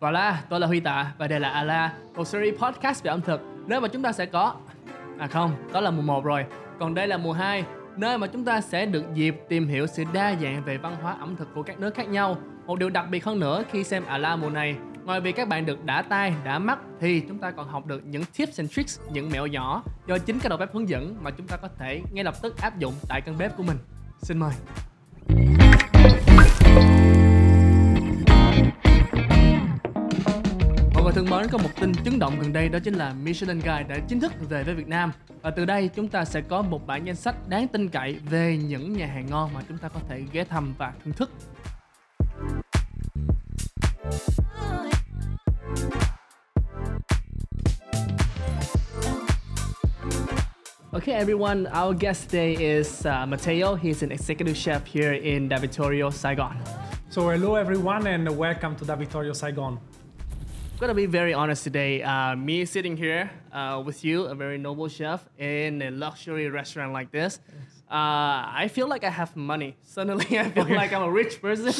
[0.00, 3.20] và là, tôi là Huy Tạ và đây là Ala, một series podcast về ẩm
[3.20, 4.54] thực nơi mà chúng ta sẽ có
[5.18, 6.44] À không, đó là mùa 1 rồi
[6.78, 7.64] Còn đây là mùa 2
[7.96, 11.16] nơi mà chúng ta sẽ được dịp tìm hiểu sự đa dạng về văn hóa
[11.20, 14.04] ẩm thực của các nước khác nhau Một điều đặc biệt hơn nữa khi xem
[14.06, 17.50] Ala mùa này Ngoài việc các bạn được đã tay, đã mắt thì chúng ta
[17.50, 20.74] còn học được những tips and tricks, những mẹo nhỏ do chính các đầu bếp
[20.74, 23.56] hướng dẫn mà chúng ta có thể ngay lập tức áp dụng tại căn bếp
[23.56, 23.76] của mình.
[24.22, 24.52] Xin mời.
[31.08, 33.82] Người thân mến, có một tin chấn động gần đây đó chính là Michelin Guide
[33.88, 35.12] đã chính thức về với Việt Nam.
[35.42, 38.56] Và từ đây chúng ta sẽ có một bản danh sách đáng tin cậy về
[38.56, 41.30] những nhà hàng ngon mà chúng ta có thể ghé thăm và thưởng thức.
[50.92, 53.74] Okay, everyone, our guest today is uh, Matteo.
[53.76, 56.56] He's an executive chef here in Da Vittorio, Saigon.
[57.10, 59.76] So hello everyone and welcome to Da Vittorio Saigon.
[60.78, 62.04] I'm gonna be very honest today.
[62.04, 66.92] Uh, me sitting here uh, with you, a very noble chef, in a luxury restaurant
[66.92, 67.40] like this.
[67.90, 69.76] Uh, I feel like I have money.
[69.82, 71.74] Suddenly, I feel like I'm a rich person.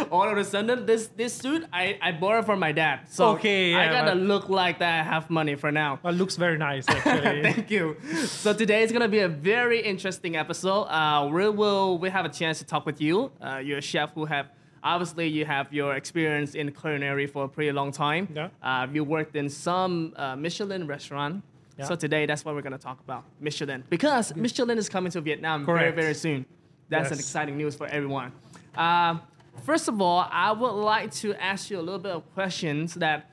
[0.10, 3.00] All of a sudden, this this suit I, I borrowed from my dad.
[3.10, 6.00] So Okay, I gotta look like that I have money for now.
[6.02, 7.42] Well, looks very nice actually.
[7.42, 7.98] Thank you.
[8.24, 10.84] So today is gonna be a very interesting episode.
[10.84, 13.30] Uh, we will we have a chance to talk with you.
[13.42, 14.46] Uh, you're a chef who have
[14.82, 18.28] obviously you have your experience in culinary for a pretty long time.
[18.34, 18.48] Yeah.
[18.62, 21.42] Uh, you worked in some uh, Michelin restaurant.
[21.78, 21.86] Yeah.
[21.86, 25.64] So today that's what we're gonna talk about Michelin because Michelin is coming to Vietnam
[25.64, 25.96] very Correct.
[25.96, 26.46] very soon.
[26.88, 28.32] That's an exciting news for everyone.
[28.76, 29.18] Uh,
[29.64, 33.30] first of all, I would like to ask you a little bit of questions that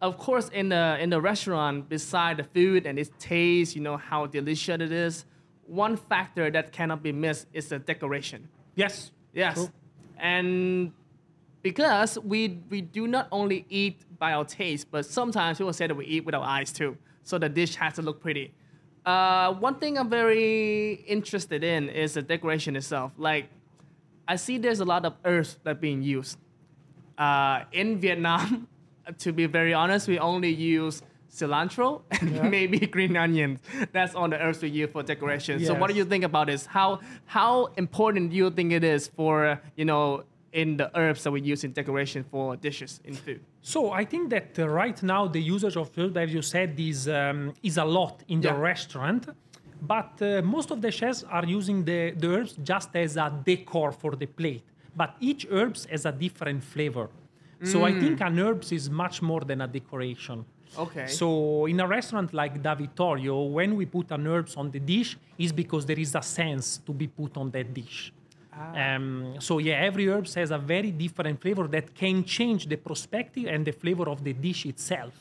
[0.00, 3.96] of course in the in the restaurant beside the food and its taste you know
[3.96, 5.24] how delicious it is
[5.66, 9.10] one factor that cannot be missed is the decoration yes.
[9.32, 9.70] yes.
[10.20, 10.92] And
[11.62, 15.94] because we we do not only eat by our taste but sometimes people say that
[15.94, 18.54] we eat with our eyes too so the dish has to look pretty.
[19.04, 23.12] Uh, one thing i'm very interested in is the decoration itself.
[23.16, 23.48] Like
[24.26, 26.38] i see there's a lot of earth that being used.
[27.16, 28.68] Uh, in Vietnam,
[29.18, 32.48] to be very honest, we only use cilantro and Yeah.
[32.48, 33.60] maybe green onions.
[33.92, 35.60] That's on the herbs we use for decoration.
[35.64, 36.66] So what do you think about this?
[36.66, 41.30] How how important do you think it is for you know in the herbs that
[41.30, 43.40] we use in decoration for dishes in food?
[43.62, 47.06] So I think that uh, right now the usage of herbs, as you said, is
[47.08, 48.60] um, is a lot in the Yeah.
[48.72, 49.28] restaurant.
[49.80, 53.92] But uh, most of the chefs are using the, the herbs just as a decor
[53.92, 54.64] for the plate.
[54.96, 57.08] But each herbs has a different flavor.
[57.62, 60.44] So I think an herbs is much more than a decoration.
[60.76, 61.06] Okay.
[61.06, 65.16] So in a restaurant like Da Vittorio, when we put an herbs on the dish,
[65.38, 68.12] is because there is a sense to be put on that dish.
[68.74, 73.46] Um, so yeah, every herbs has a very different flavor that can change the perspective
[73.46, 75.14] and the flavor of the dish itself.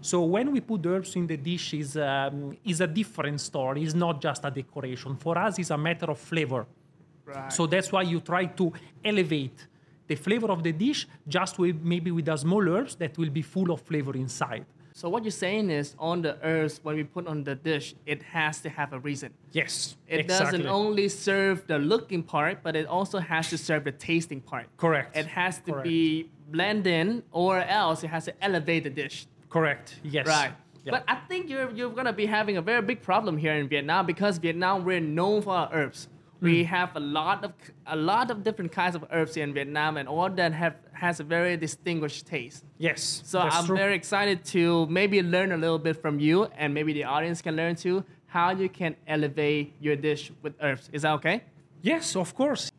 [0.00, 3.84] So when we put herbs in the dish, is um, is a different story.
[3.84, 5.16] It's not just a decoration.
[5.16, 6.66] For us, it's a matter of flavor.
[7.24, 7.52] Right.
[7.52, 8.72] So that's why you try to
[9.04, 9.68] elevate
[10.08, 13.42] the flavor of the dish just with maybe with a small herbs that will be
[13.42, 14.66] full of flavor inside.
[15.02, 18.22] So what you're saying is on the earth, when we put on the dish, it
[18.22, 19.34] has to have a reason.
[19.50, 20.58] Yes, It exactly.
[20.58, 24.66] doesn't only serve the looking part, but it also has to serve the tasting part.
[24.76, 25.16] Correct.
[25.16, 25.88] It has to Correct.
[25.88, 29.26] be blend in, or else it has to elevate the dish.
[29.50, 29.98] Correct.
[30.04, 30.28] Yes.
[30.28, 30.52] Right.
[30.84, 30.92] Yeah.
[30.92, 34.06] But I think you're you're gonna be having a very big problem here in Vietnam
[34.06, 36.06] because Vietnam we're known for our herbs.
[36.38, 36.46] Hmm.
[36.46, 37.52] We have a lot of
[37.88, 41.18] a lot of different kinds of herbs here in Vietnam, and all that have has
[41.18, 42.64] a very distinguished taste.
[42.78, 43.22] yes.
[43.24, 43.76] So I'm true.
[43.76, 47.56] very excited to maybe learn a little bit from you, and maybe the audience can
[47.56, 50.88] learn too how you can elevate your dish with herbs.
[50.92, 51.42] Is that okay?
[51.82, 52.70] Yes, of course.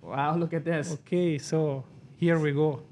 [0.00, 0.92] Wow, look at this.
[0.92, 1.84] Okay, so
[2.22, 2.82] here we go.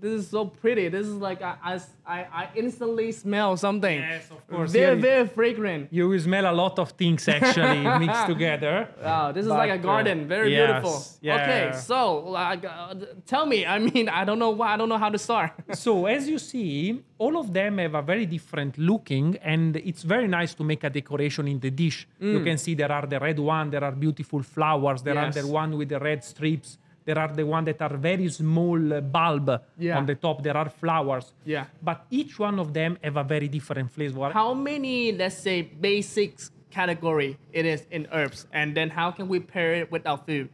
[0.00, 0.88] This is so pretty.
[0.88, 3.98] This is like I, I, I- instantly smell something.
[4.00, 4.72] Yes, of course.
[4.72, 5.00] Very, Yeah.
[5.00, 5.88] very fragrant.
[5.90, 8.88] You will smell a lot of things actually mixed together.
[9.02, 10.28] Wow, this is like a uh, garden.
[10.28, 11.02] Very yes, beautiful.
[11.40, 12.94] Okay, so like, uh,
[13.26, 13.64] tell me.
[13.66, 14.74] I mean, I don't know why.
[14.74, 15.52] I don't know how to start.
[15.74, 20.28] so as you see, all of them have a very different looking, and it's very
[20.28, 22.06] nice to make a decoration in the dish.
[22.20, 25.36] You can see there are the red one, there are beautiful flowers, there Yes.
[25.36, 26.76] are the one with the red strips,
[27.06, 29.48] there are the one that are very small bulb
[29.78, 29.98] Yeah.
[29.98, 30.42] on the top.
[30.42, 31.26] There are flowers.
[31.44, 31.64] Yeah.
[31.88, 34.30] But each one of them have a very different flavor.
[34.42, 39.38] how many, let's say, basics category it is in herbs, and then how can we
[39.40, 40.48] pair it with our food?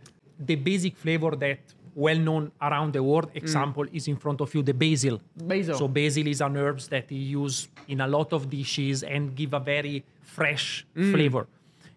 [0.46, 1.58] the basic flavor that
[1.94, 3.36] well known around the world mm.
[3.36, 5.76] example is in front of you the basil Basil.
[5.76, 9.52] so basil is an herbs that you use in a lot of dishes and give
[9.52, 11.12] a very fresh mm.
[11.12, 11.46] flavor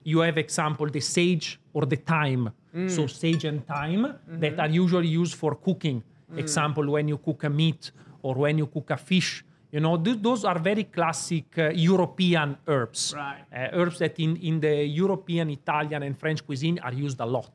[0.04, 2.52] you have example the sage or the thyme
[2.88, 6.04] so sage and thyme that are usually used for cooking
[6.38, 7.92] Example, when you cook a meat
[8.22, 12.57] or when you cook a fish, you know, th- those are very classic uh, European
[12.68, 13.13] herbs.
[13.16, 13.44] Right.
[13.54, 17.51] Uh, herbs that in, in the European, Italian, and French cuisine are used a lot.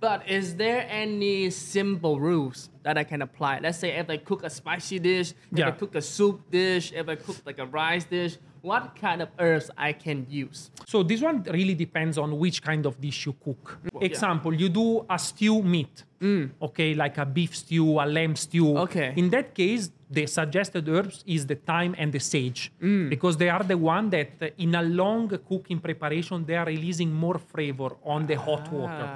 [0.00, 3.60] But is there any simple rules that I can apply?
[3.60, 7.08] Let's say if I cook a spicy dish, if I cook a soup dish, if
[7.08, 10.70] I cook like a rice dish, what kind of herbs I can use?
[10.86, 13.78] So this one really depends on which kind of dish you cook.
[13.92, 14.06] yeah.
[14.06, 16.50] Example, you do a stew meat, mm.
[16.62, 18.78] okay, like a beef stew, a lamb stew.
[18.78, 19.12] Okay.
[19.16, 23.08] In that case, the suggested herbs is the thyme and the sage mm.
[23.08, 27.12] because they are the one that uh, in a long cooking preparation they are releasing
[27.12, 28.76] more flavor on the hot ah.
[28.76, 29.08] water.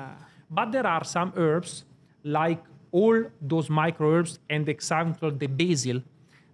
[0.51, 1.85] But there are some herbs
[2.25, 6.03] like all those microherbs and example the basil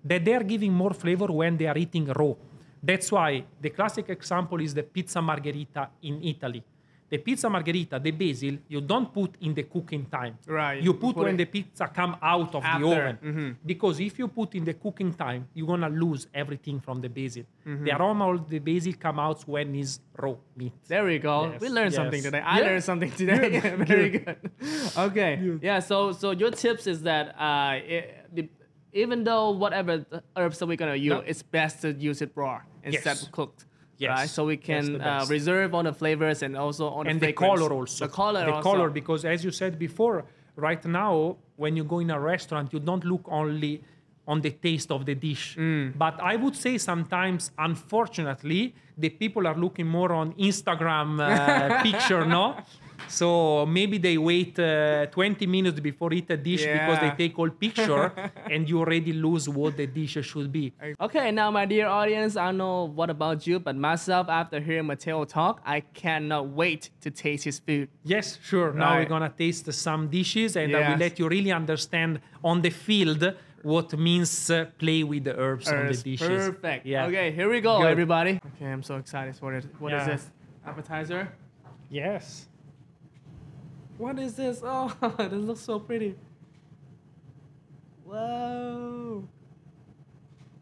[0.05, 2.35] that they are giving more flavor when they are eating raw.
[2.82, 6.62] That's why the classic example is the pizza margherita in Italy.
[7.08, 10.38] The pizza margherita, the basil, you don't put in the cooking time.
[10.46, 13.58] Right, You put put when it the pizza come out of after, the oven.
[13.67, 17.44] Because if you put in the cooking time, you're gonna lose everything from the basil.
[17.67, 20.73] The aroma of the basil come out when it's raw meat.
[20.88, 21.50] There we go.
[21.52, 22.25] Yes, We learned something yes.
[22.25, 22.40] today.
[22.40, 22.64] I Yeah.
[22.67, 23.61] learned something today.
[23.93, 24.50] Very good.
[24.96, 25.58] Okay.
[25.61, 25.81] Yeah.
[25.81, 28.49] So so your tips is that uh, it, the,
[28.94, 30.05] even though whatever
[30.35, 31.31] herbs that we're gonna use, Yeah.
[31.31, 33.23] it's best to use it raw instead Yes.
[33.23, 33.64] of cooked.
[33.99, 34.29] Yes, Right.
[34.29, 37.73] So we can uh, reserve all the flavors and also on and the, the color
[37.73, 38.06] also.
[38.06, 38.44] The color.
[38.44, 38.70] The also.
[38.70, 40.25] color, because as you said before,
[40.56, 43.82] right now when you go in a restaurant, you don't look only
[44.26, 45.56] on the taste of the dish.
[45.56, 45.99] Mm.
[45.99, 52.25] But I would say sometimes, unfortunately, the people are looking more on Instagram uh, picture,
[52.25, 52.56] no?
[53.12, 57.50] So maybe they wait uh, 20 minutes before eat a dish because they take all
[57.50, 58.11] picture,
[58.50, 60.73] and you already lose what the dish should be.
[60.99, 64.87] Okay, now my dear audience, I don't know what about you, but myself, after hearing
[64.87, 67.88] Matteo talk, I cannot wait to taste his food.
[68.03, 68.73] Yes, sure.
[68.73, 72.70] Now we're gonna taste some dishes, and I will let you really understand on the
[72.70, 73.23] field
[73.62, 76.29] what means uh, play with the herbs on the dishes.
[76.49, 76.87] Perfect.
[76.87, 77.06] Yeah.
[77.06, 77.91] Okay, here we go, Good.
[77.91, 78.41] everybody.
[78.56, 79.37] Okay, I'm so excited.
[79.41, 80.12] What is, what is Yeah.
[80.12, 80.31] this?
[80.67, 81.29] Appetizer?
[81.91, 82.49] Yes.
[84.02, 84.60] What is this?
[84.64, 86.16] Oh, this looks so pretty.
[88.04, 89.28] Whoa.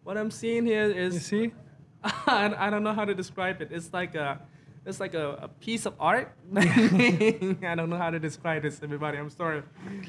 [0.04, 1.52] What I'm seeing here is You see?
[2.04, 3.69] I, I don't know how to describe it.
[3.72, 4.42] It's like a
[4.84, 6.34] it's like a, a piece of art.
[6.56, 9.16] I don't know how to describe this, everybody.
[9.16, 9.62] I'm sorry.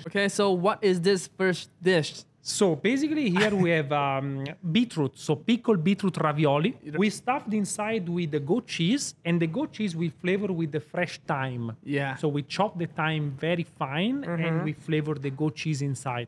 [0.08, 2.26] Okay, so what is this first dish?
[2.42, 6.76] So basically, here we have um, beetroot, so pickled beetroot ravioli.
[6.98, 10.80] We stuffed inside with the goat cheese, and the goat cheese we flavor with the
[10.80, 11.76] fresh thyme.
[11.84, 12.16] Yeah.
[12.16, 16.28] So we chop the thyme very fine, and we flavor the goat cheese inside.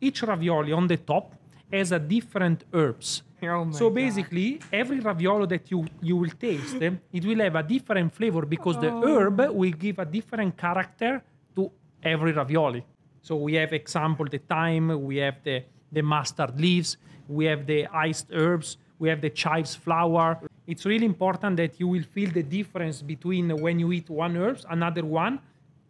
[0.00, 1.34] Each ravioli on the top
[1.72, 3.22] has a different herbs.
[3.42, 3.94] Oh so God.
[3.94, 6.76] basically, every raviolo that you you will taste,
[7.12, 9.06] it will have a different flavor because the Oh.
[9.06, 11.22] herb will give a different character
[11.56, 11.70] to
[12.02, 12.84] every ravioli.
[13.28, 16.96] So we have example the thyme, we have the the mustard leaves,
[17.28, 20.38] we have the iced herbs, we have the chives flower.
[20.66, 24.64] It's really important that you will feel the difference between when you eat one herbs,
[24.70, 25.40] another one,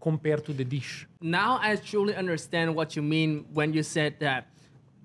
[0.00, 1.06] compared to the dish.
[1.20, 4.48] Now I truly understand what you mean when you said that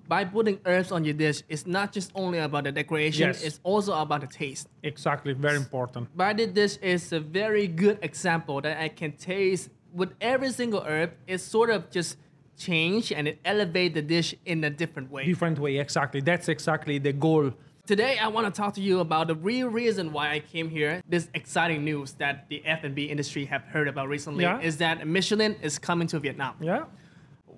[0.08, 3.44] by putting herbs on your dish, it's not just only about the decoration, Yes.
[3.44, 4.66] it's also about the taste.
[4.82, 6.04] Exactly, very important.
[6.16, 10.82] By the dish is a very good example that I can taste with every single
[10.82, 11.12] herb.
[11.28, 12.18] It's sort of just
[12.56, 15.24] change and it elevate the dish in a different way.
[15.24, 16.20] Different way, exactly.
[16.20, 17.52] That's exactly the goal.
[17.86, 21.02] Today, I want to talk to you about the real reason why I came here.
[21.06, 24.60] This exciting news that the F&B industry have heard about recently Yeah.
[24.60, 26.54] is that Michelin is coming to Vietnam.
[26.60, 26.84] Yeah.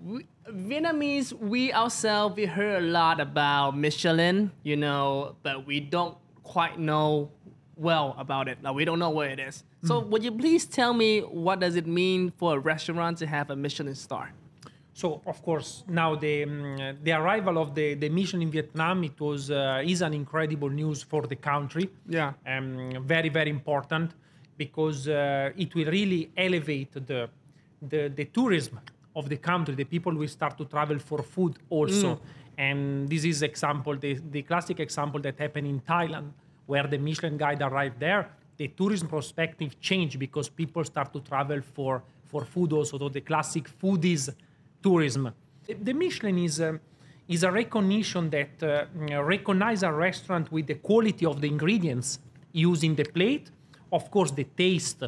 [0.02, 6.16] We, Vietnamese, we ourselves, we heard a lot about Michelin, you know, but we don't
[6.42, 7.30] quite know
[7.76, 8.62] well about it.
[8.62, 9.62] Like, we don't know what it is.
[9.84, 10.08] So, mm.
[10.08, 13.56] would you please tell me what does it mean for a restaurant to have a
[13.56, 14.32] Michelin star?
[14.96, 19.20] So of course now the um, the arrival of the the Michelin in Vietnam it
[19.20, 21.90] was uh, is an incredible news for the country.
[22.08, 22.32] Yeah.
[22.46, 24.14] Um, very very important
[24.56, 27.28] because uh, it will really elevate the,
[27.90, 28.80] the the tourism
[29.14, 29.74] of the country.
[29.74, 32.18] The people will start to travel for food also.
[32.56, 36.28] And this is example the the classic example that happened in Thailand
[36.64, 38.30] where the Michelin guide arrived there.
[38.56, 42.98] The tourism perspective changed because people start to travel for for food also.
[42.98, 44.30] So the classic foodies
[44.86, 45.32] tourism.
[45.86, 46.70] The- Michelin is a,
[47.28, 52.08] is a recognition that uh, recognize a restaurant with the quality of the ingredients
[52.52, 53.50] used in the plate,
[53.90, 55.02] of course the taste,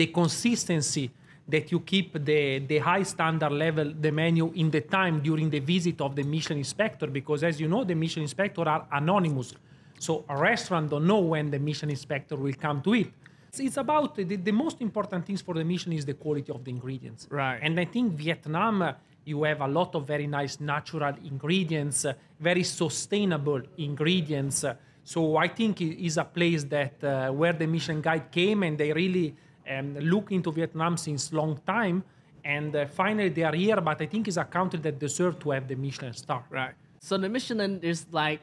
[0.00, 1.06] the consistency
[1.48, 2.42] that you keep the,
[2.72, 6.58] the high standard level, the menu in the time during the visit of the Michelin
[6.58, 9.54] inspector, because as you know, the Michelin inspector are anonymous.
[9.98, 13.12] So a restaurant don't know when the Michelin inspector will come to eat.
[13.50, 16.64] It's, it's about the, the most important things for the Michelin is the quality of
[16.64, 17.26] the ingredients.
[17.28, 17.58] Right.
[17.60, 22.06] And I think Vietnam You have a lot of very nice natural ingredients,
[22.38, 24.64] very sustainable ingredients.
[25.04, 28.78] So I think it is a place that uh, where the Michelin Guide came and
[28.78, 29.34] they really
[29.68, 32.02] um, look into Vietnam since long time.
[32.44, 35.50] And uh, finally they are here, but I think it's a country that deserves to
[35.50, 36.44] have the Michelin star.
[36.48, 36.74] Right.
[37.00, 38.40] So the Michelin is like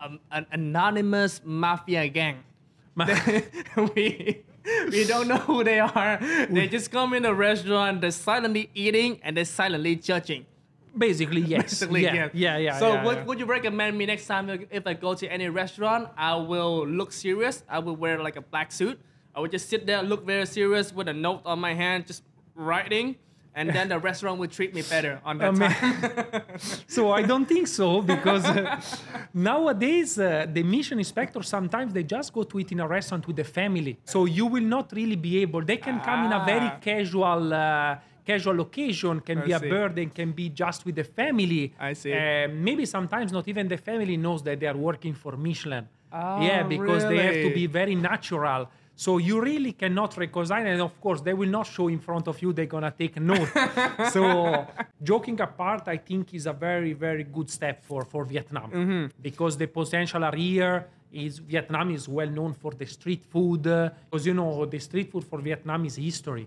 [0.00, 2.44] um, an anonymous mafia gang.
[3.94, 4.42] we
[4.90, 6.18] we don't know who they are.
[6.50, 10.46] They just come in the restaurant, they're silently eating and they're silently judging.
[10.96, 11.62] Basically, yes.
[11.62, 12.28] Basically, yeah, yeah.
[12.32, 12.78] yeah, yeah.
[12.78, 13.24] So yeah, would, yeah.
[13.24, 16.86] would you recommend me next time if- if I go to any restaurant, I will
[16.86, 17.62] look serious.
[17.68, 18.98] I will wear like a black suit.
[19.34, 22.24] I would just sit there, look very serious with a note on my hand, just
[22.56, 23.16] writing,
[23.58, 26.42] and then the restaurant would treat me better on that Um, time.
[26.96, 28.80] so I don't think so because uh,
[29.34, 33.36] nowadays uh, the Michelin inspector sometimes they just go to eat in a restaurant with
[33.36, 33.98] the family.
[34.04, 35.62] So you will not really be able.
[35.72, 36.78] They can come in a very Ah.
[36.88, 37.42] casual.
[37.54, 37.96] Uh,
[38.34, 41.64] Casual occasion can I be a burden can be just with the family.
[41.80, 42.12] I see.
[42.12, 45.84] Uh, maybe sometimes not even the family knows that they are working for Michelin.
[46.12, 48.68] Ah, yeah, because they have to be very natural.
[49.04, 52.36] So you really cannot reconcile, and of course they will not show in front of
[52.42, 52.48] you.
[52.52, 53.48] They're gonna take note.
[54.14, 54.22] so
[55.10, 59.04] joking apart, I think is a very very good step for for Vietnam Mm-hmm.
[59.28, 60.76] because the potential are here.
[61.10, 65.24] Is Vietnam is well known for the street food because you know the street food
[65.30, 66.44] for Vietnam is history.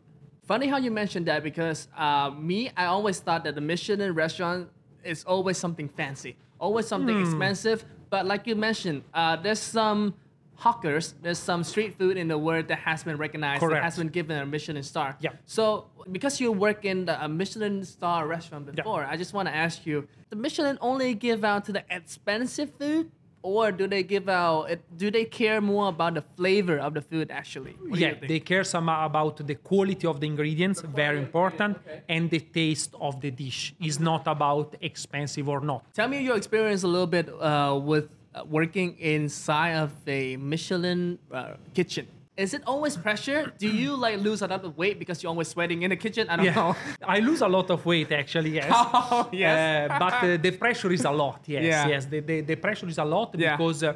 [0.51, 4.70] Funny how you mentioned that because uh, me, I always thought that the Michelin restaurant
[5.03, 7.24] is always something fancy, always something Hmm.
[7.27, 7.79] expensive.
[8.13, 10.13] But like you mentioned, uh, there's some
[10.62, 14.13] hawkers, there's some street food in the world that has been recognized, that has been
[14.20, 15.10] given a Michelin star.
[15.20, 15.32] Yeah.
[15.46, 15.63] So
[16.12, 19.86] because you work in the, a Michelin star restaurant before, I just want to ask
[19.89, 23.12] you: the Michelin only give out to the expensive food?
[23.44, 24.70] Or do they give out?
[25.03, 27.74] Do they care more about the flavor of the food actually?
[27.88, 31.74] What yeah, they care some about the quality of the ingredients, very important,
[32.08, 35.80] and the taste of the dish is not about expensive or not.
[36.00, 41.20] Tell me your experience a little bit uh, with uh, working inside of a Michelin
[41.32, 42.08] uh, kitchen.
[42.38, 43.52] Is it always pressure?
[43.60, 46.28] Do you like lose a lot of weight because you're always sweating in the kitchen?
[46.30, 46.76] I don't know.
[47.06, 48.72] I lose a lot of weight actually, yes.
[48.74, 49.92] Oh, yes.
[49.92, 51.88] Uh, but uh, the pressure is a lot, yes, Yeah.
[51.88, 52.06] yes.
[52.06, 53.58] The, the, the pressure is a lot Yeah.
[53.58, 53.94] because, uh,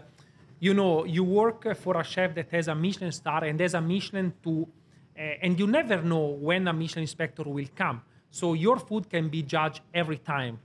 [0.59, 3.81] you know, you work for a chef that has a Michelin star and has a
[3.81, 4.67] Michelin to,
[5.17, 8.01] uh, and you never know when a Michelin inspector will come.
[8.31, 10.59] So your food can be judged every time.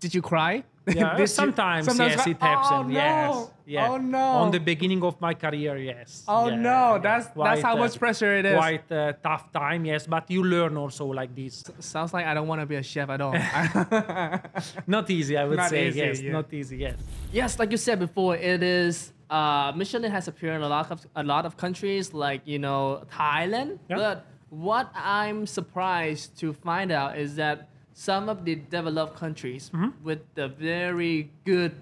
[0.00, 0.64] Did you cry?
[0.86, 2.32] Yeah, Did you- sometimes, sometimes yes, cry?
[2.32, 2.68] it happens.
[2.72, 2.92] Oh, no.
[2.92, 3.88] Yes, yeah.
[3.88, 4.18] Oh no.
[4.18, 6.24] On the beginning of my career, yes.
[6.26, 6.94] Oh, Yeah, no.
[6.94, 6.98] yeah.
[6.98, 8.56] That's- that's how much pressure it is.
[8.56, 10.06] Quite uh, tough time, yes.
[10.08, 11.62] But you learn also like this.
[11.78, 13.32] Sounds like I don't want to be a chef at all.
[14.86, 15.88] Not easy, I would Not say.
[15.88, 16.32] easy, yes, yeah.
[16.32, 16.76] not easy.
[16.78, 16.96] Yes.
[17.32, 19.12] yes, like you said before, it is.
[19.30, 23.02] Uh, Michelin has appeared in a lot of a lot of countries, like you know
[23.10, 23.78] Thailand.
[23.88, 23.96] Yeah.
[23.96, 27.68] But what I'm surprised to find out is that
[28.08, 29.90] some of the developed countries Mm-hmm.
[30.08, 31.16] with the very
[31.50, 31.72] good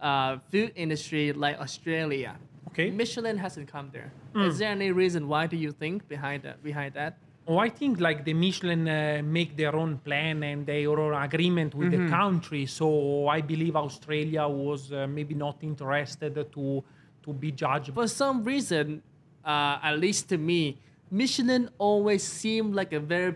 [0.00, 2.32] uh, food industry, like Australia,
[2.70, 2.90] Okay.
[2.90, 2.96] Mm.
[3.02, 4.10] Michelin hasn't come there.
[4.48, 6.56] Is there any reason why do you think behind that?
[6.70, 7.12] Behind that?
[7.48, 11.70] Oh, I think like the Michelin uh, make their own plan and their own agreement
[11.74, 12.04] with Mm-hmm.
[12.06, 12.62] the country.
[12.80, 12.86] So
[13.36, 16.64] I believe Australia was uh, maybe not interested to
[17.24, 17.90] to be judged.
[17.98, 18.86] for some reason,
[19.52, 20.60] uh, at least to me,
[21.20, 23.32] Michelin always seemed like a very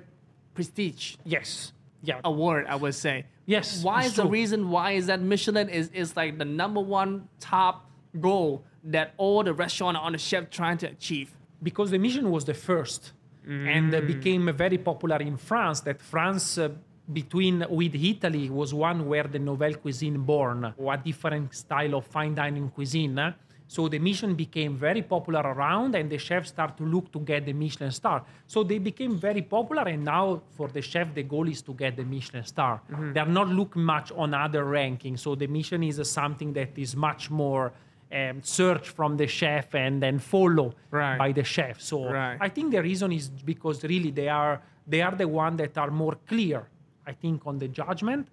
[0.56, 1.04] prestige
[1.36, 1.72] yes.
[2.02, 2.20] Yeah.
[2.24, 2.66] award.
[2.68, 3.26] I would say.
[3.46, 4.70] Yes, Why is the reason?
[4.70, 7.90] Why is that Michelin is is like the number one top
[8.20, 11.30] goal that all the restaurant on the chef trying to achieve?
[11.62, 13.12] because the Michelin was the first
[13.46, 13.98] and Mm.
[13.98, 15.80] uh, became very popular in France.
[15.80, 16.70] That France, uh,
[17.12, 22.06] between with Italy, was one where the nouvelle cuisine born, or a different style of
[22.06, 23.34] fine dining cuisine.
[23.74, 27.46] So the Michelin became very popular around, and the chefs start to look to get
[27.46, 28.24] the Michelin star.
[28.48, 31.94] So they became very popular, and now for the chef, the goal is to get
[31.96, 32.74] the Michelin star.
[32.90, 33.12] Mm-hmm.
[33.12, 35.20] They are not looking much on other rankings.
[35.20, 37.72] So the Michelin is uh, something that is much more
[38.12, 41.16] um, search from the chef and then follow Right.
[41.16, 41.80] by the chef.
[41.80, 42.38] So Right.
[42.40, 45.92] I think the reason is because really they are they are the one that are
[45.92, 46.60] more clear,
[47.06, 48.26] I think, on the judgment,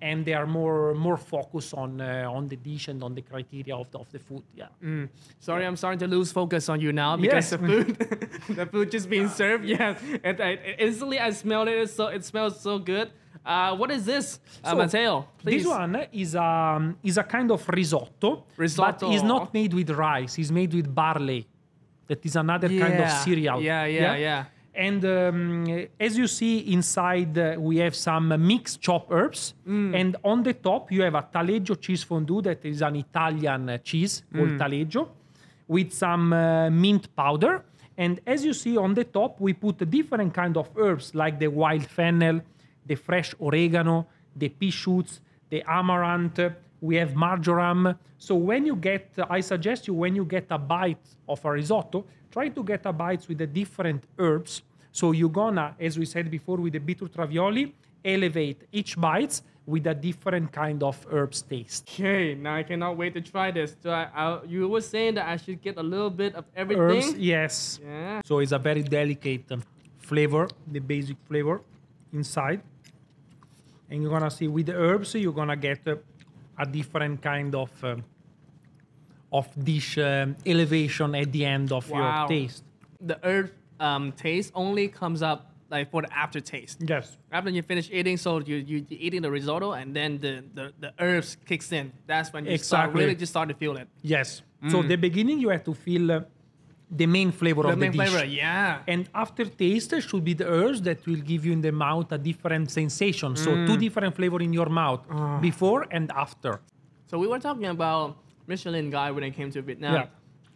[0.00, 3.74] and they are more more focused on uh, on the dish and on the criteria
[3.76, 4.42] of the, of the food.
[4.54, 4.68] Yeah.
[5.40, 7.50] Sorry, I'm starting to lose focus on you now because Yes.
[7.50, 7.88] the food,
[8.58, 9.64] the food just being served.
[9.64, 11.78] Yes, and I, instantly I smelled it.
[11.78, 13.10] It's so it smells so good.
[13.44, 15.28] Uh, what is this, uh, So, Matteo?
[15.38, 15.62] Please.
[15.62, 19.06] This one is a is a kind of risotto, Risotto.
[19.08, 20.38] but it's not made with rice.
[20.38, 21.46] It's made with barley.
[22.08, 23.18] That is another kind of Yeah.
[23.24, 23.60] cereal.
[23.62, 24.44] Yeah, yeah, yeah.
[24.86, 29.94] And um, as you see inside, uh, we have some mixed chopped herbs, Mm.
[30.00, 34.22] and on the top you have a taleggio cheese fondue that is an Italian cheese
[34.32, 34.58] called Mm.
[34.58, 35.08] taleggio,
[35.66, 37.64] with some uh, mint powder.
[37.96, 41.48] And as you see on the top, we put different kind of herbs like the
[41.48, 42.40] wild fennel,
[42.86, 44.06] the fresh oregano,
[44.36, 45.20] the pea shoots,
[45.50, 46.38] the amaranth.
[46.80, 47.96] We have marjoram.
[48.18, 52.04] So when you get, I suggest you when you get a bite of a risotto,
[52.30, 54.62] try to get a bite with the different herbs.
[54.92, 59.86] So you're gonna, as we said before, with the bitter ravioli, elevate each bites with
[59.86, 61.90] a different kind of herbs taste.
[61.92, 63.76] Okay, now I cannot wait to try this.
[63.82, 66.82] So I, I, you were saying that I should get a little bit of everything.
[66.82, 67.78] Herbs, yes.
[67.84, 68.22] Yeah.
[68.24, 69.62] So it's a very delicate um,
[69.98, 71.60] flavor, the basic flavor
[72.12, 72.62] inside.
[73.90, 75.96] And you're gonna see with the herbs, you're gonna get uh,
[76.58, 78.02] a different kind of um,
[79.30, 82.20] of dish um, elevation at the end of Wow.
[82.20, 82.64] your taste.
[83.00, 83.50] The herb
[83.80, 86.78] um, taste only comes up like for the aftertaste.
[86.86, 87.16] Yes.
[87.30, 90.72] After you finish eating, so you you you're eating the risotto, and then the, the,
[90.80, 91.92] the herbs kicks in.
[92.06, 93.00] That's when you start Exactly.
[93.04, 93.88] really just start to feel it.
[94.02, 94.42] Yes.
[94.72, 96.20] So the beginning you have to feel uh,
[96.90, 97.66] the main flavor Mm.
[97.66, 98.08] The of main the dish.
[98.10, 98.78] flavor, yeah.
[98.92, 102.70] And aftertaste should be the herbs that will give you in the mouth a different
[102.70, 103.36] sensation.
[103.36, 103.80] So two Mm.
[103.86, 105.38] different flavor in your mouth Ah.
[105.38, 106.60] before and after.
[107.10, 108.16] So we were talking about
[108.46, 109.94] Michelin Guide when it came to Vietnam.
[109.94, 110.06] Yeah.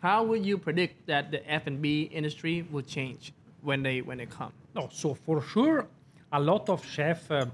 [0.02, 3.32] How would you predict that the F and B industry will change
[3.62, 4.52] when they when they come?
[4.74, 5.86] No, so for sure,
[6.32, 7.46] a lot of chef, uh,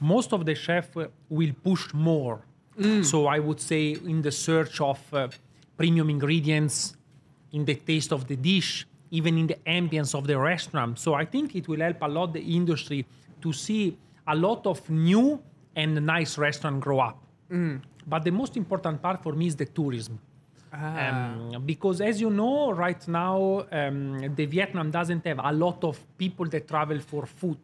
[0.00, 2.40] most of the chef uh, will push more.
[3.02, 5.28] So I would say in the search of uh,
[5.76, 6.96] premium ingredients,
[7.52, 10.98] in the taste of the dish, even in the ambience of the restaurant.
[10.98, 13.04] So I think it will help a lot the industry
[13.42, 15.42] to see a lot of new
[15.76, 17.18] and nice restaurant grow up.
[18.06, 20.18] But the most important part for me is the tourism.
[20.72, 25.98] Um, because as you know, right now, um, the Vietnam doesn't have a lot of
[26.16, 27.58] people that travel for food.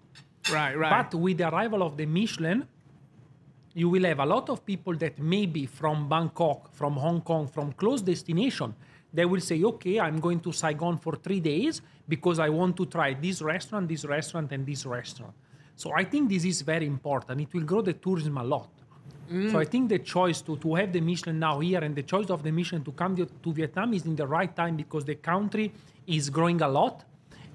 [0.50, 0.90] Right, right.
[0.90, 2.66] But with the arrival of the Michelin,
[3.74, 7.72] you will have a lot of people that maybe from Bangkok, from Hong Kong, from
[7.72, 8.74] close destination,
[9.12, 12.86] they will say, okay, I'm going to Saigon for three days because I want to
[12.86, 15.34] try this restaurant, this restaurant, and this restaurant.
[15.76, 17.40] So I think this is very important.
[17.40, 18.70] It will grow the tourism a lot.
[19.50, 22.30] So I think the choice to, to have the Michelin now here and the choice
[22.30, 25.72] of the Michelin to come to, Vietnam is in the right time because the country
[26.06, 27.04] is growing a lot.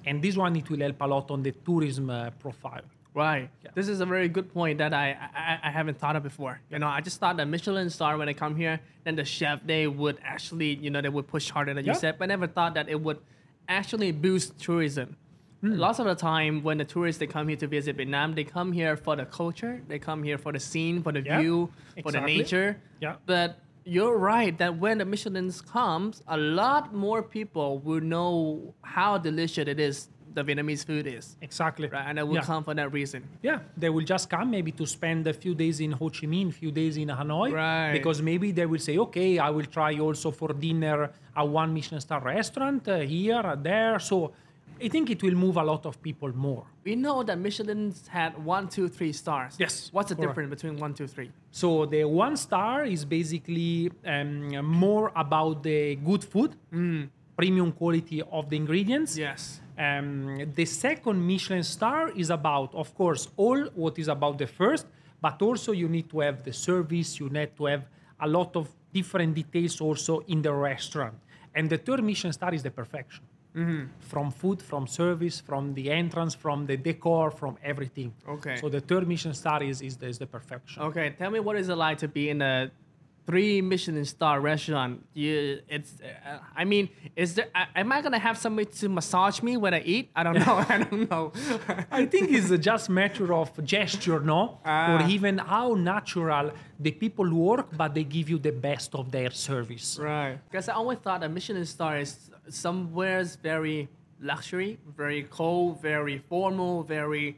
[0.05, 2.81] And this one, it will help a lot on the tourism uh, profile.
[3.13, 3.49] Right.
[3.75, 6.61] This is a very good point that I, I I haven't thought of before.
[6.69, 9.59] You know, I just thought that Michelin star when they come here, then the chef
[9.65, 12.73] they would actually, you know, they would push harder than you said, but never thought
[12.75, 13.19] that it would
[13.67, 15.17] actually boost tourism.
[15.61, 15.77] Hmm.
[15.77, 18.71] Lots of the time when the tourists they come here to visit Vietnam, they come
[18.71, 21.69] here for the culture, they come here for the scene, for the Yeah, view,
[22.01, 22.81] for the nature.
[22.99, 23.15] Yeah.
[23.25, 29.17] But you're right that when the Michelin's comes, a lot more people will know how
[29.17, 31.35] delicious it is the Vietnamese food is.
[31.41, 31.87] Exactly.
[31.87, 32.41] Right, and they will yeah.
[32.41, 33.27] come for that reason.
[33.41, 36.53] Yeah, they will just come maybe to spend a few days in Ho Chi Minh,
[36.53, 37.51] few days in Hanoi.
[37.51, 37.91] Right.
[37.91, 42.01] Because maybe they will say, okay, I will try also for dinner a one Michelin
[42.01, 43.99] star restaurant uh, here, uh, there.
[43.99, 44.31] So
[44.83, 46.65] I think it will move a lot of people more.
[46.83, 49.55] We know that Michelin's had one, two, three stars.
[49.59, 50.29] Yes, What's the correct.
[50.29, 51.29] difference between one, two, three?
[51.51, 56.55] So the one star is basically um, more about the good food,
[57.37, 59.17] premium quality of the ingredients.
[59.17, 59.61] Yes.
[59.77, 64.85] Um, the second Michelin star is about, of course, all what is about the first,
[65.21, 67.83] but also you need to have the service, you need to have
[68.19, 71.15] a lot of different details also in the restaurant.
[71.53, 73.23] And the third Michelin star is the perfection.
[73.99, 78.13] From food, from service, from the entrance, from the decor, from everything.
[78.27, 78.55] Okay.
[78.57, 80.81] So the third Michelin star is, is, the, is the perfection.
[80.83, 82.71] Okay, tell me what is it like to be in a
[83.27, 85.05] three Michelin star restaurant?
[85.13, 87.47] You, it's, uh, I mean, is there?
[87.53, 90.11] Uh, am I gonna have somebody to massage me when I eat?
[90.15, 90.65] I don't know.
[90.69, 91.31] I don't know.
[91.91, 94.59] I think it's just matter of gesture, no?
[94.65, 94.95] Ah.
[94.95, 99.29] Or even how natural the people work, but they give you the best of their
[99.31, 99.99] service.
[99.99, 100.37] right.
[100.49, 106.83] Because I always thought a Michelin star is somewhere's very luxury, very cold, very formal,
[106.83, 107.37] very,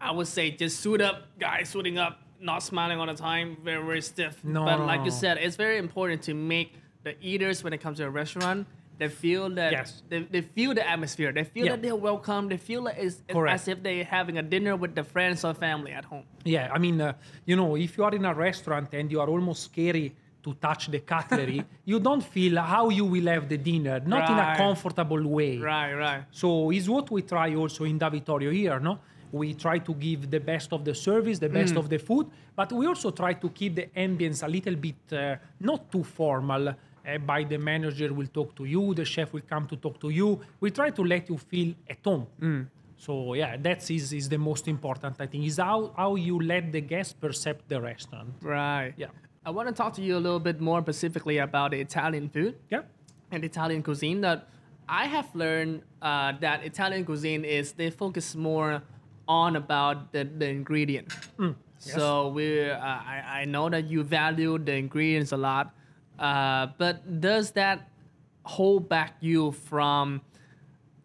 [0.00, 3.84] I would say, just suit up, guy suiting up, not smiling all the time, very,
[3.84, 4.42] very stiff.
[4.44, 7.98] No, But like you said, it's very important to make the eaters, when it comes
[7.98, 8.66] to a restaurant,
[8.98, 10.02] they feel that Yes.
[10.08, 11.30] they, they feel the atmosphere.
[11.32, 11.72] They feel Yeah.
[11.72, 12.48] that they're welcome.
[12.48, 15.52] They feel like it's, it's as if they're having a dinner with the friends or
[15.54, 16.24] family at home.
[16.44, 17.12] Yeah, I mean, uh,
[17.44, 20.82] you know, if you are in a restaurant and you are almost scary to touch
[20.94, 25.24] the cutlery, you don't feel how you will have the dinner, not in a comfortable
[25.38, 25.54] way.
[25.58, 26.22] Right, right.
[26.30, 28.94] So is what we try also in Da Vittorio here, no?
[29.32, 32.68] We try to give the best of the service, the best of the food, but
[32.78, 35.18] we also try to keep the ambience a little bit uh,
[35.60, 36.64] not too formal.
[36.68, 40.10] Uh, by the manager will talk to you, the chef will come to talk to
[40.10, 40.28] you.
[40.62, 42.26] We try to let you feel at home.
[42.96, 45.14] So yeah, that is, is the most important.
[45.20, 48.30] I think is how how you let the guest perceive the restaurant.
[48.40, 48.94] Right.
[48.96, 49.10] Yeah.
[49.46, 52.56] I want to talk to you a little bit more specifically about the Italian food.
[52.68, 52.82] Yeah.
[53.30, 54.48] and Italian cuisine that
[54.88, 58.82] I have learned uh, that Italian cuisine is they focus more
[59.28, 61.08] on about the, the ingredient.
[61.38, 65.74] Mm, So we, uh, I, I know that you value the ingredients a lot,
[66.18, 67.88] uh, but does that
[68.44, 70.22] hold back you from,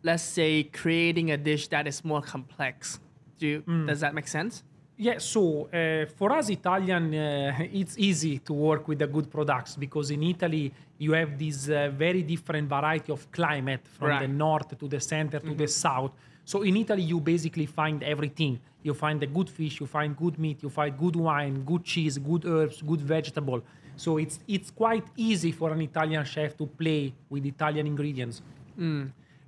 [0.03, 2.99] let's say, creating a dish that is more complex?
[3.39, 3.87] Do you, Mm.
[3.87, 4.63] Does that make sense?
[5.01, 9.75] Yeah, so uh, for us Italian, uh, it's easy to work with the good products
[9.75, 14.21] because in Italy you have this uh, very different variety of climate from Right.
[14.21, 16.11] the north to the center to the south.
[16.45, 18.59] So in Italy you basically find everything.
[18.83, 22.19] You find the good fish, you find good meat, you find good wine, good cheese,
[22.19, 23.59] good herbs, good vegetable.
[23.95, 28.43] So it's it's quite easy for an Italian chef to play with Italian ingredients.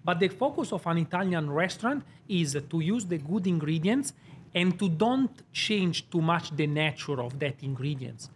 [0.06, 4.14] But the focus of an Italian restaurant is to use the good ingredients
[4.56, 8.30] and to don't change too much the nature of that ingredients.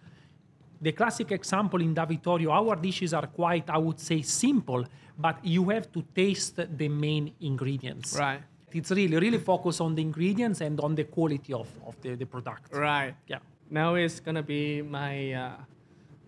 [0.81, 4.85] The classic example in Da Vittorio, our dishes are quite, I would say, simple,
[5.17, 8.15] but you have to taste the main ingredients.
[8.17, 8.41] Right.
[8.71, 12.25] It's really, really focus on the ingredients and on the quality of, of the, the
[12.25, 12.73] product.
[12.73, 13.15] Right.
[13.27, 13.39] Yeah.
[13.69, 15.51] Now it's gonna be my uh,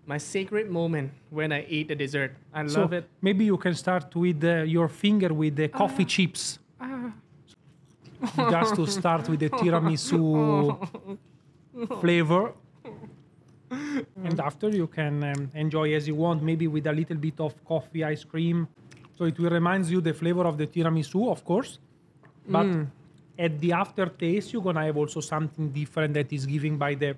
[0.07, 2.35] my secret moment when I eat the dessert.
[2.51, 3.07] I So love it.
[3.21, 6.57] maybe you can start with uh, your finger with the coffee chips.
[8.35, 10.87] Just to start with the tiramisu
[12.01, 12.53] flavor.
[14.23, 17.53] And after you can um, enjoy as you want, maybe with a little bit of
[17.65, 18.67] coffee ice cream.
[19.17, 21.79] So it will reminds you the flavor of the tiramisu, of course.
[22.47, 22.67] But
[23.37, 27.15] at the aftertaste, you're gonna have also something different that is given by the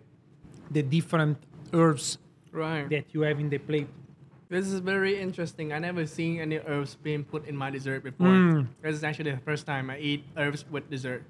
[0.69, 1.37] the different
[1.73, 2.17] herbs
[2.51, 2.89] Right.
[2.89, 3.87] that you have in the plate.
[4.51, 5.71] This is very interesting.
[5.71, 8.27] I never seen any herbs being put in my dessert before.
[8.27, 8.67] Mm.
[8.81, 11.23] This is actually the first time I eat herbs with dessert.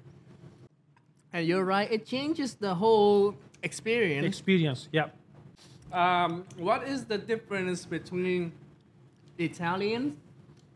[1.32, 4.26] And you're right, it changes the whole experience.
[4.26, 5.14] Experience, yeah.
[5.92, 8.50] Um, what is the difference between
[9.38, 10.16] Italians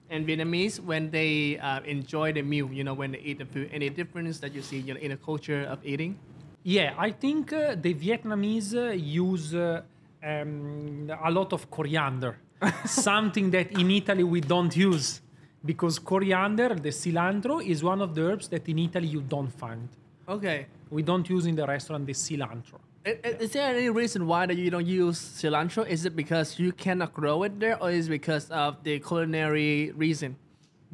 [0.09, 2.71] and Vietnamese when they uh, enjoy the meal?
[2.73, 3.71] You know, when they eat the food.
[3.73, 6.17] Any difference that you see you know, in the culture of eating?
[6.63, 9.83] Yeah, I think uh, the Vietnamese uh, use uh,
[10.23, 12.37] um, a lot of coriander,
[12.85, 15.21] something that in Italy we don't use
[15.65, 19.89] because coriander, the cilantro, is one of the herbs that in Italy you don't find.
[20.29, 20.67] Okay.
[20.91, 22.79] We don't use in the restaurant the cilantro.
[23.05, 25.87] I- i- Is there any reason why that you don't use cilantro?
[25.89, 29.93] Is it because you cannot grow it there, or is it because of the culinary
[29.93, 30.37] reason?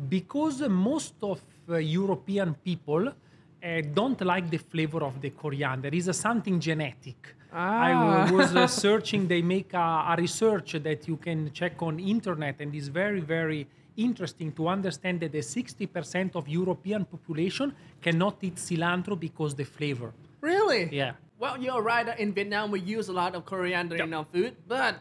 [0.08, 3.12] because most of uh, European people
[3.62, 5.88] uh, don't like the flavor of the coriander.
[5.92, 7.34] It's uh, something genetic.
[7.52, 8.24] I Ah.
[8.26, 9.28] w- was uh, searching.
[9.28, 13.66] They make a, a research that you can check on internet, and it's very, very
[13.96, 20.12] interesting to understand that the 60% of European population cannot eat cilantro because the flavor.
[20.40, 20.88] Really?
[20.90, 21.12] Yeah.
[21.38, 22.06] Well, you're right.
[22.18, 24.94] In Vietnam, we use a lot of coriander in our food, but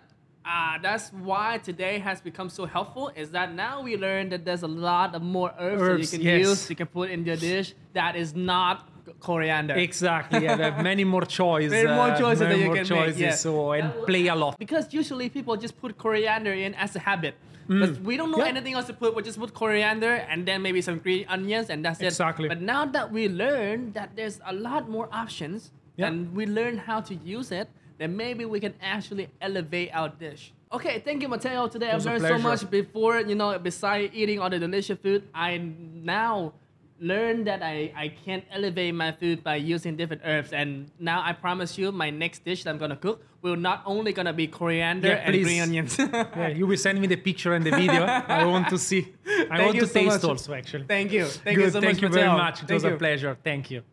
[0.46, 3.12] uh, that's why today has become so helpful.
[3.16, 6.24] Is that now we learn that there's a lot of more herbs, Herbs, that you
[6.30, 6.48] can yes.
[6.50, 8.88] use, you can put in your dish that is not
[9.20, 9.76] coriander.
[9.76, 10.44] Exactly.
[10.44, 11.72] Yeah, there are many more choices.
[11.72, 13.36] Many more choices many that you more can make, choices, yeah.
[13.36, 14.58] So and play a lot.
[14.58, 17.36] because usually people just put coriander in as a habit.
[17.68, 18.46] But we don't know Mm.
[18.48, 18.56] Yeah.
[18.56, 19.16] anything else to put.
[19.16, 22.06] We just put coriander and then maybe some green onions and that's Exactly.
[22.06, 22.08] it.
[22.08, 22.48] Exactly.
[22.50, 26.08] But now that we learn that there's a lot more options Yeah.
[26.08, 27.70] and we learn how to use it,
[28.02, 30.52] then maybe we can actually elevate our dish.
[30.74, 31.68] Okay, thank you, Matteo.
[31.68, 35.58] Today I've learned so much before, you know, besides eating all the delicious food, I
[35.58, 36.54] now
[37.00, 40.52] learned that I, I can elevate my food by using different herbs.
[40.54, 44.14] And now I promise you, my next dish that I'm gonna cook will not only
[44.14, 45.44] gonna be coriander Yeah, and please.
[45.44, 45.98] green onions.
[46.00, 48.04] Yeah, you will send me the picture and the video.
[48.40, 49.14] I want to see.
[49.28, 50.24] I Thank want to so taste much.
[50.24, 50.86] also, actually.
[50.86, 51.26] Thank you.
[51.26, 51.66] Thank Good.
[51.66, 52.64] you so Thank much, you very much.
[52.64, 52.94] It Thank was you.
[52.96, 53.38] a pleasure.
[53.44, 53.84] Thank you.